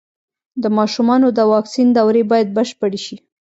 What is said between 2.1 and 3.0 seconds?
بايد بشپړې